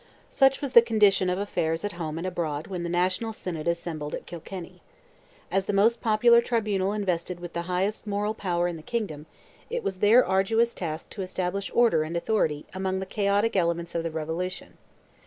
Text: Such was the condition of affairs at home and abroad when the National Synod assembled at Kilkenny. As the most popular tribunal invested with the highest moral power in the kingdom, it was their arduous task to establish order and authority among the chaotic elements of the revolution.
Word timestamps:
Such 0.31 0.61
was 0.61 0.71
the 0.71 0.81
condition 0.81 1.29
of 1.29 1.37
affairs 1.37 1.85
at 1.85 1.91
home 1.91 2.17
and 2.17 2.25
abroad 2.25 2.65
when 2.65 2.81
the 2.81 2.89
National 2.89 3.31
Synod 3.33 3.67
assembled 3.67 4.15
at 4.15 4.25
Kilkenny. 4.25 4.81
As 5.51 5.65
the 5.65 5.73
most 5.73 6.01
popular 6.01 6.41
tribunal 6.41 6.91
invested 6.91 7.39
with 7.39 7.53
the 7.53 7.61
highest 7.69 8.07
moral 8.07 8.33
power 8.33 8.67
in 8.67 8.77
the 8.77 8.81
kingdom, 8.81 9.27
it 9.69 9.83
was 9.83 9.99
their 9.99 10.25
arduous 10.25 10.73
task 10.73 11.11
to 11.11 11.21
establish 11.21 11.69
order 11.75 12.01
and 12.01 12.17
authority 12.17 12.65
among 12.73 12.99
the 12.99 13.05
chaotic 13.05 13.55
elements 13.55 13.93
of 13.93 14.01
the 14.01 14.09
revolution. 14.09 14.75